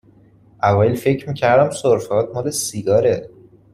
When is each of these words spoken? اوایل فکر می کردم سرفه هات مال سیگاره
اوایل 0.63 0.95
فکر 0.95 1.27
می 1.29 1.33
کردم 1.33 1.69
سرفه 1.69 2.13
هات 2.15 2.29
مال 2.33 2.49
سیگاره 2.49 3.29